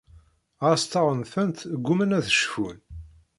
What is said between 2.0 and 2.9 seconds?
ad cfun.